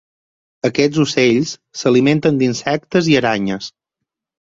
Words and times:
Aquests 0.69 1.01
ocells 1.03 1.53
s'alimenten 1.83 2.43
d'insectes 2.43 3.15
i 3.15 3.23
aranyes. 3.25 3.73